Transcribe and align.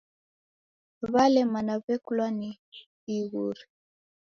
W'alemana 1.13 1.73
w'ekulwa 1.83 2.27
ni 2.39 2.49
ighuri. 3.15 3.63